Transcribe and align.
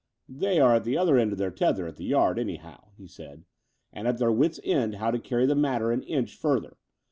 "They 0.27 0.59
are 0.59 0.73
at 0.77 0.83
the 0.83 0.97
end 0.97 1.31
of 1.31 1.37
their 1.37 1.51
tether 1.51 1.85
at 1.85 1.97
the 1.97 2.05
Yard, 2.05 2.39
anyhow," 2.39 2.87
he 2.97 3.05
said, 3.05 3.45
"and 3.93 4.07
at 4.07 4.17
their 4.17 4.31
wits' 4.31 4.59
end 4.63 4.95
how 4.95 5.11
to 5.11 5.19
carry 5.19 5.45
the 5.45 5.53
matter 5.53 5.91
an 5.91 6.01
inch 6.01 6.35
further. 6.35 6.77